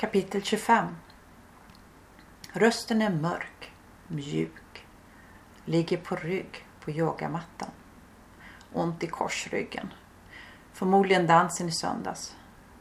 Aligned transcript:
Kapitel 0.00 0.42
25 0.42 0.96
Rösten 2.52 3.02
är 3.02 3.10
mörk, 3.10 3.72
mjuk. 4.08 4.86
Ligger 5.64 5.96
på 5.96 6.16
rygg 6.16 6.66
på 6.80 6.90
yogamattan. 6.90 7.70
Ont 8.72 9.02
i 9.02 9.06
korsryggen. 9.06 9.92
Förmodligen 10.72 11.26
dansen 11.26 11.68
i 11.68 11.72
söndags. 11.72 12.36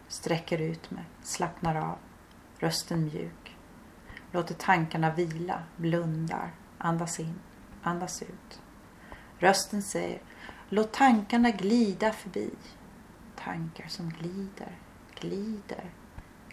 Sträcker 0.07 0.61
ut 0.61 0.91
mig, 0.91 1.03
slappnar 1.23 1.75
av. 1.75 1.97
Rösten 2.59 3.03
mjuk. 3.03 3.55
Låter 4.31 4.53
tankarna 4.55 5.13
vila, 5.13 5.63
blundar, 5.75 6.51
andas 6.77 7.19
in, 7.19 7.39
andas 7.83 8.21
ut. 8.21 8.61
Rösten 9.39 9.81
säger 9.83 10.21
Låt 10.69 10.91
tankarna 10.91 11.51
glida 11.51 12.11
förbi. 12.11 12.51
Tankar 13.35 13.87
som 13.87 14.09
glider, 14.09 14.77
glider, 15.19 15.91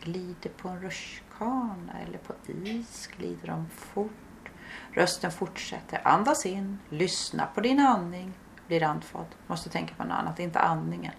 glider 0.05 0.51
på 0.51 0.69
en 0.69 0.81
rutschkana 0.81 2.01
eller 2.07 2.19
på 2.19 2.35
is 2.65 3.07
glider 3.07 3.47
de 3.47 3.69
fort. 3.69 4.51
Rösten 4.93 5.31
fortsätter. 5.31 6.01
Andas 6.05 6.47
in, 6.47 6.79
lyssna 6.89 7.47
på 7.47 7.61
din 7.61 7.81
andning. 7.81 8.33
Blir 8.67 8.83
andfådd. 8.83 9.35
Måste 9.47 9.71
tänka 9.71 9.95
på 9.95 10.05
något 10.05 10.19
annat, 10.19 10.39
inte 10.39 10.61
andningen. 10.61 11.13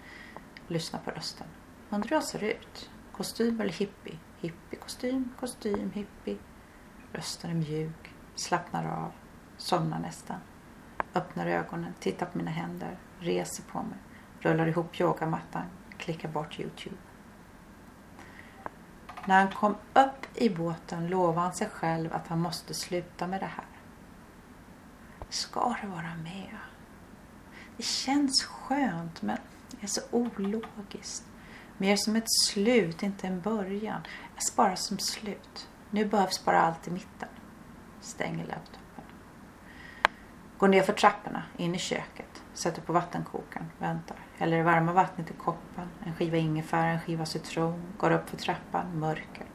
Lyssna 0.68 0.98
på 0.98 1.10
rösten. 1.10 1.46
Undrar 1.90 2.08
hur 2.08 2.16
jag 2.16 2.24
ser 2.24 2.44
ut? 2.44 2.90
Kostym 3.12 3.60
eller 3.60 3.72
hippie? 3.72 4.18
Hippie, 4.40 4.78
kostym, 4.78 5.32
kostym, 5.40 5.90
hippie. 5.94 6.36
Rösten 7.12 7.50
är 7.50 7.54
mjuk, 7.54 8.14
slappnar 8.34 8.86
av, 8.86 9.12
somnar 9.56 9.98
nästan. 9.98 10.36
Öppnar 11.14 11.46
ögonen, 11.46 11.92
tittar 12.00 12.26
på 12.26 12.38
mina 12.38 12.50
händer, 12.50 12.98
reser 13.18 13.62
på 13.62 13.78
mig, 13.78 13.98
rullar 14.40 14.66
ihop 14.66 15.00
yogamattan, 15.00 15.62
klickar 15.98 16.28
bort 16.28 16.60
Youtube. 16.60 16.96
När 19.26 19.38
han 19.38 19.52
kom 19.52 19.76
upp 19.94 20.26
i 20.34 20.50
båten 20.50 21.08
lovade 21.08 21.40
han 21.40 21.54
sig 21.54 21.68
själv 21.68 22.12
att 22.12 22.28
han 22.28 22.40
måste 22.40 22.74
sluta 22.74 23.26
med 23.26 23.40
det 23.40 23.46
här. 23.46 23.66
Ska 25.28 25.76
det 25.82 25.86
vara 25.86 26.14
med? 26.22 26.56
Det 27.76 27.82
känns 27.82 28.42
skönt 28.44 29.22
men 29.22 29.38
det 29.70 29.82
är 29.82 29.86
så 29.86 30.00
ologiskt. 30.10 31.24
Mer 31.78 31.96
som 31.96 32.16
ett 32.16 32.30
slut, 32.30 33.02
inte 33.02 33.26
en 33.26 33.40
början. 33.40 34.00
Jag 34.34 34.42
sparar 34.42 34.74
som 34.74 34.98
slut. 34.98 35.68
Nu 35.90 36.04
behövs 36.04 36.44
bara 36.44 36.60
allt 36.60 36.88
i 36.88 36.90
mitten. 36.90 37.28
Stänger 38.00 38.46
laptopen. 38.46 39.04
Går 40.58 40.68
ner 40.68 40.82
för 40.82 40.92
trapporna, 40.92 41.42
in 41.56 41.74
i 41.74 41.78
köket. 41.78 42.42
Sätter 42.56 42.82
på 42.82 42.92
vattenkokaren, 42.92 43.66
väntar. 43.78 44.16
Häller 44.36 44.56
det 44.56 44.62
varma 44.62 44.92
vattnet 44.92 45.30
i 45.30 45.34
koppen. 45.34 45.88
En 46.06 46.14
skiva 46.14 46.36
ingefära, 46.36 46.86
en 46.86 47.00
skiva 47.00 47.26
citron. 47.26 47.82
Går 47.98 48.10
upp 48.10 48.30
för 48.30 48.36
trappan, 48.36 48.98
mörker. 48.98 49.46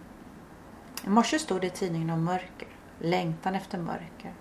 I 1.05 1.09
morse 1.09 1.39
stod 1.39 1.61
det 1.61 1.67
i 1.67 1.69
tidningen 1.69 2.09
om 2.09 2.23
mörker. 2.23 2.67
Längtan 2.99 3.55
efter 3.55 3.77
mörker. 3.77 4.33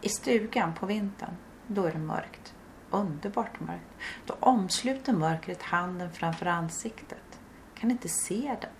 I 0.00 0.08
stugan 0.08 0.74
på 0.74 0.86
vintern, 0.86 1.36
då 1.66 1.84
är 1.84 1.92
det 1.92 1.98
mörkt. 1.98 2.54
Underbart 2.90 3.60
mörkt. 3.60 3.94
Då 4.26 4.34
omsluter 4.40 5.12
mörkret 5.12 5.62
handen 5.62 6.12
framför 6.12 6.46
ansiktet. 6.46 7.40
Kan 7.74 7.90
inte 7.90 8.08
se 8.08 8.56
den. 8.60 8.70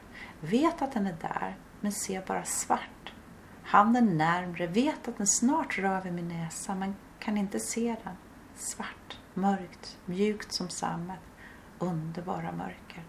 Vet 0.50 0.83
att 0.83 0.92
den 0.92 1.06
är 1.06 1.16
där, 1.20 1.56
men 1.80 1.92
ser 1.92 2.22
bara 2.27 2.44
svart. 2.44 3.12
Handen 3.62 4.19
närmre, 4.19 4.66
vet 4.66 5.08
att 5.08 5.16
den 5.16 5.27
snart 5.27 5.78
rör 5.78 6.00
vid 6.00 6.12
min 6.12 6.28
näsa, 6.28 6.74
men 6.74 6.96
kan 7.19 7.39
inte 7.39 7.61
se 7.61 7.96
den. 8.05 8.14
Svart, 8.59 9.19
mörkt, 9.34 9.98
mjukt 10.05 10.53
som 10.53 10.69
sammet. 10.69 11.20
Underbara 11.78 12.53
mörker. 12.53 13.05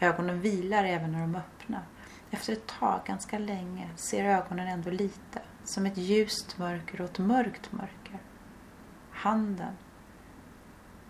Ögonen 0.00 0.40
vilar 0.40 0.84
även 0.84 1.12
när 1.12 1.20
de 1.20 1.34
är 1.34 1.38
öppna. 1.38 1.82
Efter 2.30 2.52
ett 2.52 2.66
tag, 2.66 3.00
ganska 3.06 3.38
länge, 3.38 3.90
ser 3.96 4.24
ögonen 4.24 4.68
ändå 4.68 4.90
lite. 4.90 5.42
Som 5.64 5.86
ett 5.86 5.96
ljust 5.96 6.58
mörker 6.58 7.00
och 7.00 7.10
ett 7.10 7.18
mörkt 7.18 7.72
mörker. 7.72 8.22
Handen 9.10 9.74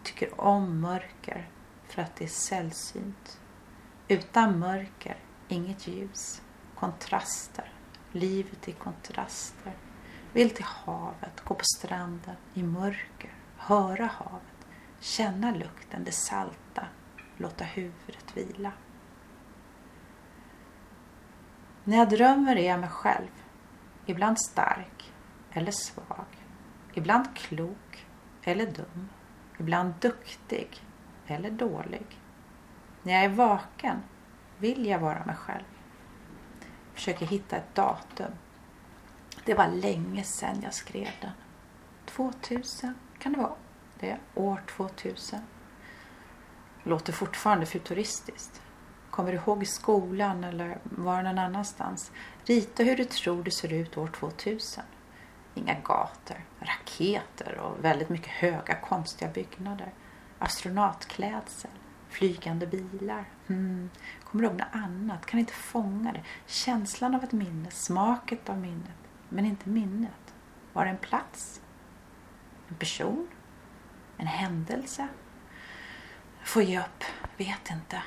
tycker 0.03 0.41
om 0.41 0.81
mörker 0.81 1.49
för 1.89 2.03
att 2.03 2.17
det 2.17 2.25
är 2.25 2.29
sällsynt. 2.29 3.41
Utan 4.09 4.59
mörker, 4.59 5.17
inget 5.49 5.87
ljus. 5.87 6.43
Kontraster. 6.75 7.73
Livet 8.13 8.69
i 8.69 8.73
kontraster. 8.73 9.73
Vill 10.35 10.51
till 10.51 10.65
havet, 10.65 11.41
gå 11.45 11.55
på 11.55 11.65
stranden 11.77 12.37
i 12.55 12.63
mörker, 12.63 13.31
höra 13.57 14.07
havet, 14.07 14.67
känna 15.01 15.51
lukten, 15.51 16.05
det 16.05 16.13
salta, 16.13 16.87
låta 17.37 17.65
huvudet 17.65 18.37
vila. 18.37 18.73
När 21.85 21.97
jag 21.97 22.09
drömmer 22.09 22.57
är 22.57 22.69
jag 22.69 22.81
mig 22.81 22.89
själv. 22.89 23.31
Ibland 24.07 24.41
stark 24.41 25.13
eller 25.53 25.73
svag. 25.73 26.27
Ibland 26.95 27.37
klok 27.37 28.07
eller 28.43 28.67
dum. 28.67 29.09
Ibland 29.59 29.95
duktig 30.01 30.83
eller 31.27 31.51
dålig. 31.51 32.21
När 33.03 33.13
jag 33.13 33.25
är 33.25 33.29
vaken 33.29 34.03
vill 34.59 34.87
jag 34.87 34.99
vara 34.99 35.25
mig 35.25 35.37
själv. 35.37 35.65
Försöker 36.95 37.27
hitta 37.27 37.57
ett 37.57 37.75
datum. 37.75 38.33
Det 39.45 39.55
var 39.55 39.69
länge 39.69 40.25
sedan 40.25 40.61
jag 40.63 40.75
skrev 40.75 41.11
den. 41.21 41.31
2000 42.07 42.95
kan 43.19 43.33
det 43.33 43.39
vara. 43.39 43.53
Det 44.01 44.11
är 44.11 44.19
år 44.35 44.63
2000. 44.77 45.41
Låter 46.83 47.13
fortfarande 47.13 47.67
futuristiskt. 47.67 48.63
Kommer 49.11 49.33
du 49.33 49.39
ihåg 49.39 49.63
i 49.63 49.67
skolan 49.67 50.45
eller 50.45 50.79
var 50.85 51.23
någon 51.23 51.39
annanstans? 51.39 52.13
Rita 52.45 52.83
hur 52.83 52.97
du 52.97 53.05
tror 53.05 53.43
det 53.43 53.51
ser 53.51 53.73
ut 53.73 53.97
år 53.97 54.07
2000. 54.07 54.85
Inga 55.55 55.75
gator, 55.75 56.45
raketer 56.61 57.59
och 57.59 57.85
väldigt 57.85 58.09
mycket 58.09 58.29
höga 58.29 58.75
konstiga 58.75 59.31
byggnader. 59.31 59.93
Astronautklädsel, 60.39 61.71
flygande 62.09 62.67
bilar. 62.67 63.25
Mm. 63.47 63.91
Kommer 64.25 64.43
du 64.43 64.49
ihåg 64.49 64.59
något 64.59 64.69
annat? 64.73 65.27
Kan 65.27 65.41
inte 65.41 65.53
fånga 65.53 66.13
det. 66.13 66.23
Känslan 66.47 67.15
av 67.15 67.25
ett 67.25 67.33
minne, 67.33 67.71
smaket 67.71 68.49
av 68.49 68.59
minnet. 68.59 69.04
Men 69.29 69.45
inte 69.45 69.69
minnet. 69.69 70.35
Var 70.73 70.85
det 70.85 70.91
en 70.91 70.97
plats? 70.97 71.61
En 72.69 72.75
person? 72.75 73.29
En 74.17 74.27
händelse? 74.27 75.09
Jag 76.39 76.49
får 76.49 76.63
ge 76.63 76.81
upp. 76.81 77.05
Vet 77.37 77.71
inte. 77.71 78.03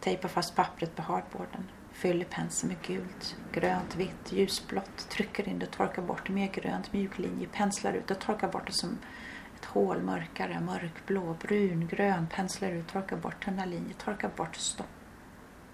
Tejpa 0.00 0.28
fast 0.28 0.56
pappret 0.56 0.96
på 0.96 1.02
hardboarden. 1.02 1.68
Fyller 1.92 2.24
penseln 2.24 2.72
med 2.72 2.82
gult, 2.86 3.36
grönt, 3.52 3.96
vitt, 3.96 4.32
ljusblått. 4.32 5.08
Trycker 5.08 5.48
in 5.48 5.58
det, 5.58 5.66
torkar 5.66 6.02
bort 6.02 6.26
det. 6.26 6.32
Mer 6.32 6.52
grönt, 6.52 6.92
mjuk 6.92 7.18
linje. 7.18 7.48
Penslar 7.48 7.92
ut 7.92 8.10
och 8.10 8.18
torkar 8.18 8.48
bort 8.48 8.66
det 8.66 8.72
som 8.72 8.98
ett 9.56 9.64
hål. 9.64 10.02
Mörkare, 10.02 10.60
mörkblå, 10.60 11.36
brun, 11.40 11.86
grön. 11.86 12.26
Penslar 12.26 12.70
ut, 12.70 12.88
torkar 12.88 13.16
bort. 13.16 13.44
Tunna 13.44 13.64
linjer, 13.64 13.94
torkar 13.94 14.30
bort. 14.36 14.56
Stopp. 14.56 14.86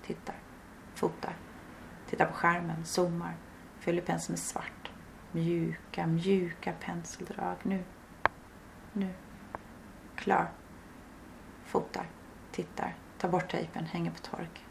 Tittar. 0.07 0.37
Fotar. 0.95 1.37
Tittar 2.11 2.27
på 2.27 2.35
skärmen. 2.35 2.85
Zoomar. 2.85 3.35
Fyller 3.89 4.03
penseln 4.03 4.33
med 4.33 4.39
svart. 4.39 4.91
Mjuka, 5.33 6.07
mjuka 6.07 6.73
penseldrag. 6.81 7.57
Nu. 7.63 7.85
Nu. 8.93 9.15
Klar. 10.17 10.51
Fotar. 11.65 12.07
Tittar. 12.53 12.97
Tar 13.19 13.29
bort 13.29 13.51
tejpen. 13.51 13.85
Hänger 13.85 14.11
på 14.11 14.19
tork 14.19 14.65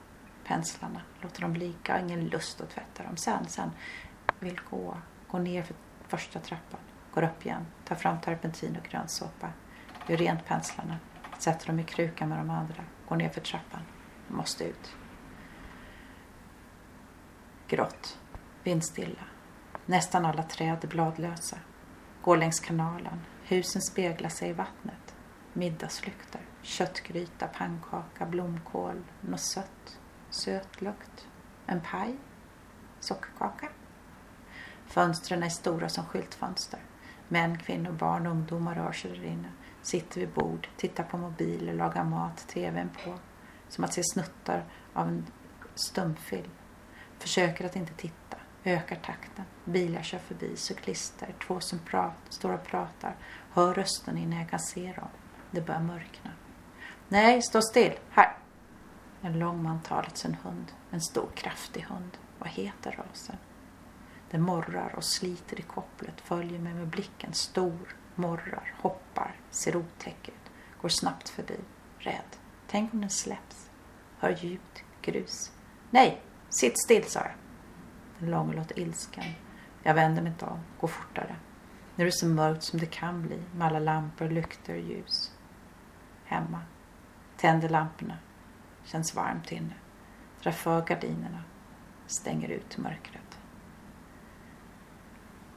penslarna. 0.44 1.02
Låter 1.22 1.42
dem 1.42 1.54
ligga. 1.54 2.00
Ingen 2.00 2.28
lust 2.28 2.62
att 2.62 2.70
tvätta 2.70 3.04
dem. 3.04 3.18
Sen, 3.18 3.48
sen. 3.48 3.72
Vill 4.40 4.60
gå. 4.70 4.98
Går 5.28 5.40
ner 5.40 5.64
för 5.64 5.76
första 6.08 6.40
trappan. 6.40 6.80
Går 7.14 7.24
upp 7.24 7.46
igen. 7.46 7.66
Tar 7.86 7.96
fram 7.96 8.22
terpentin 8.22 8.78
och 8.78 8.90
grönsåpa. 8.90 9.50
Gör 10.08 10.18
rent 10.18 10.46
penslarna. 10.46 10.98
Sätter 11.38 11.68
dem 11.68 11.80
i 11.80 11.84
krukan 11.84 12.30
med 12.30 12.38
de 12.38 12.50
andra. 12.50 12.84
Går 13.08 13.16
ner 13.16 13.30
för 13.30 13.42
trappan. 13.42 13.82
Måste 14.28 14.64
ut. 14.64 14.96
Grått. 17.68 18.20
Vindstilla. 18.68 19.24
Nästan 19.86 20.26
alla 20.26 20.44
träd 20.44 20.84
är 20.84 20.88
bladlösa. 20.88 21.58
Går 22.22 22.38
längs 22.38 22.60
kanalen. 22.60 23.22
Husen 23.44 23.82
speglar 23.82 24.30
sig 24.30 24.50
i 24.50 24.54
vattnet. 24.54 25.16
Middagslyktor. 25.54 26.42
Köttgryta, 26.62 27.48
pannkaka, 27.48 28.26
blomkål. 28.26 29.04
Något 29.22 29.40
sött 29.40 30.00
söt 30.30 30.82
lukt. 30.82 31.28
En 31.66 31.82
paj. 31.82 32.18
Sockerkaka. 33.00 33.70
Fönstren 34.88 35.44
är 35.44 35.50
stora 35.50 35.90
som 35.90 36.06
skyltfönster. 36.06 36.80
Män, 37.28 37.58
kvinnor, 37.58 37.92
barn, 37.92 38.28
och 38.28 38.32
ungdomar 38.32 38.76
rör 38.76 38.92
sig 38.92 39.12
där 39.12 39.26
inne. 39.26 39.52
Sitter 39.82 40.20
vid 40.20 40.30
bord, 40.30 40.68
tittar 40.78 41.04
på 41.04 41.18
mobiler, 41.18 41.74
lagar 41.74 42.04
mat, 42.04 42.48
tvn 42.48 42.90
på. 43.04 43.20
Som 43.70 43.84
att 43.84 43.94
se 43.94 44.02
snuttar 44.04 44.66
av 44.94 45.08
en 45.08 45.26
stumfilm. 45.76 46.52
Försöker 47.20 47.66
att 47.66 47.76
inte 47.76 47.94
titta. 47.94 48.38
Ökar 48.68 48.96
takten. 48.96 49.46
Bilar 49.66 50.04
kör 50.04 50.18
förbi, 50.18 50.56
cyklister, 50.56 51.36
två 51.48 51.60
som 51.60 51.80
pratar, 51.80 52.16
står 52.30 52.54
och 52.54 52.64
pratar. 52.64 53.16
Hör 53.52 53.74
rösten 53.74 54.18
innan 54.18 54.40
jag 54.40 54.50
kan 54.50 54.60
se 54.60 54.94
dem. 54.96 55.08
Det 55.52 55.62
börjar 55.62 55.82
mörkna. 55.82 56.32
Nej, 57.08 57.42
stå 57.42 57.62
still. 57.62 57.94
Här. 58.10 58.38
En 59.22 59.40
lång 59.40 59.40
man 59.40 59.56
långmantaligt 59.56 60.18
sin 60.18 60.34
hund. 60.34 60.72
En 60.92 61.02
stor 61.02 61.30
kraftig 61.36 61.82
hund. 61.82 62.18
Vad 62.40 62.50
heter 62.50 62.92
rasen? 62.92 63.36
Den 64.30 64.42
morrar 64.42 64.94
och 64.96 65.04
sliter 65.04 65.60
i 65.60 65.64
kopplet, 65.64 66.22
följer 66.22 66.60
mig 66.60 66.74
med 66.74 66.88
blicken, 66.88 67.34
stor, 67.34 67.96
morrar, 68.16 68.74
hoppar, 68.82 69.36
ser 69.50 69.76
otäck 69.76 70.30
ut, 70.30 70.52
går 70.82 70.90
snabbt 70.90 71.30
förbi, 71.30 71.58
rädd. 71.98 72.36
Tänk 72.68 72.94
om 72.94 73.02
den 73.02 73.10
släpps. 73.10 73.70
Hör 74.20 74.38
ljud, 74.42 74.84
grus. 75.02 75.52
Nej, 75.90 76.22
sitt 76.50 76.84
still, 76.84 77.04
sa 77.04 77.20
jag. 77.20 77.47
Den 78.20 78.32
långe 78.32 78.56
låter 78.56 78.80
ilsken. 78.80 79.24
Jag 79.84 79.94
vänder 79.94 80.22
mig 80.22 80.32
inte 80.32 80.46
om, 80.46 80.60
går 80.80 80.88
fortare. 80.88 81.36
Nu 81.96 82.04
är 82.04 82.06
det 82.06 82.12
så 82.12 82.28
mörkt 82.28 82.64
som 82.64 82.80
det 82.80 82.86
kan 82.86 83.22
bli 83.22 83.44
med 83.56 83.68
alla 83.68 83.80
lampor, 83.80 84.30
lyktor 84.30 84.74
och 84.74 84.82
ljus. 84.82 85.32
Hemma. 86.26 86.62
Tänder 87.38 87.70
lamporna. 87.70 88.18
Känns 88.84 89.16
varmt 89.16 89.52
inne. 89.52 89.74
Drar 90.44 90.52
för 90.52 90.86
gardinerna. 90.86 91.44
Stänger 92.06 92.50
ut 92.50 92.78
mörkret. 92.78 93.40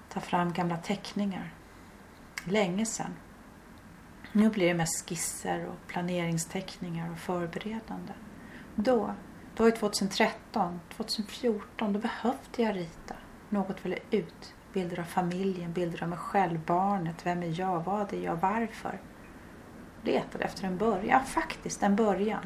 Tar 0.09 0.21
fram 0.21 0.53
gamla 0.53 0.77
teckningar. 0.77 1.55
Länge 2.45 2.87
sedan. 2.87 3.15
Nu 4.33 4.51
blir 4.51 4.69
det 4.69 4.75
mest 4.75 5.09
skisser 5.09 5.67
och 5.67 5.87
planeringsteckningar 5.87 7.11
och 7.11 7.19
förberedande. 7.19 8.13
Då, 8.75 9.15
det 9.61 9.65
var 9.65 9.71
ju 9.71 9.77
2013, 9.77 10.81
2014, 10.97 11.93
då 11.93 11.99
behövde 11.99 12.63
jag 12.63 12.77
rita. 12.77 13.15
Något 13.49 13.87
ville 13.87 13.99
ut. 14.11 14.55
Bilder 14.73 15.01
av 15.01 15.05
familjen, 15.05 15.73
bilder 15.73 16.03
av 16.03 16.09
mig 16.09 16.19
själv, 16.19 16.61
barnet, 16.67 17.27
vem 17.27 17.43
är 17.43 17.61
jag, 17.61 17.85
vad 17.85 18.13
är 18.13 18.21
jag, 18.21 18.37
varför? 18.37 19.01
Letade 20.03 20.45
efter 20.45 20.67
en 20.67 20.77
början, 20.77 21.07
ja, 21.09 21.21
faktiskt 21.21 21.83
en 21.83 21.97
början. 21.97 22.45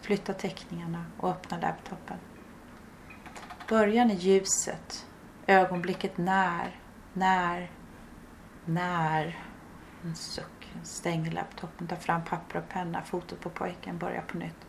Flytta 0.00 0.32
teckningarna 0.32 1.04
och 1.20 1.30
öppna 1.30 1.60
laptopen. 1.60 2.16
Början 3.68 4.10
är 4.10 4.14
ljuset, 4.14 5.06
ögonblicket 5.46 6.18
när, 6.18 6.80
när, 7.12 7.70
när. 8.64 9.38
En 10.04 10.14
suck, 10.14 10.72
stänger 10.82 11.32
laptopen, 11.32 11.86
tar 11.86 11.96
fram 11.96 12.24
papper 12.24 12.58
och 12.58 12.68
penna, 12.68 13.02
fotot 13.02 13.40
på 13.40 13.50
pojken, 13.50 13.98
börjar 13.98 14.22
på 14.22 14.38
nytt. 14.38 14.66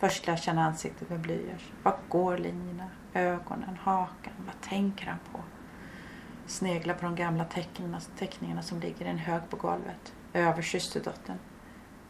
Först 0.00 0.26
lär 0.26 0.36
känna 0.36 0.64
ansiktet 0.64 1.10
med 1.10 1.20
blyerts. 1.20 1.72
Var 1.82 1.96
går 2.08 2.38
linjerna? 2.38 2.90
Ögonen, 3.14 3.76
hakan. 3.82 4.32
Vad 4.46 4.60
tänker 4.60 5.06
han 5.06 5.18
på? 5.32 5.40
Sneglar 6.46 6.94
på 6.94 7.04
de 7.04 7.14
gamla 7.14 7.44
teckningarna, 7.44 8.00
teckningarna 8.18 8.62
som 8.62 8.80
ligger 8.80 9.06
i 9.06 9.08
en 9.08 9.18
hög 9.18 9.42
på 9.50 9.56
golvet. 9.56 10.14
Över 10.32 10.62
systerdottern. 10.62 11.38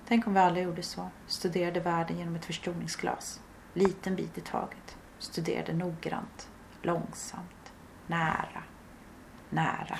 Tänk 0.08 0.26
om 0.26 0.34
vi 0.34 0.40
alla 0.40 0.60
gjorde 0.60 0.82
så. 0.82 1.10
Studerade 1.26 1.80
världen 1.80 2.18
genom 2.18 2.36
ett 2.36 2.44
förstoringsglas. 2.44 3.40
Liten 3.74 4.16
bit 4.16 4.38
i 4.38 4.40
taget. 4.40 4.96
Studerade 5.18 5.72
noggrant. 5.72 6.50
Långsamt. 6.82 7.72
Nära. 8.06 8.62
Nära. 9.50 9.98